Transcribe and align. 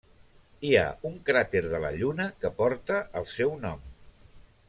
Hi 0.67 0.69
ha 0.77 0.85
un 1.09 1.19
cràter 1.27 1.61
de 1.75 1.81
la 1.83 1.91
Lluna 1.99 2.27
que 2.45 2.51
porta 2.61 2.99
el 3.21 3.31
seu 3.35 3.55
nom. 3.67 3.87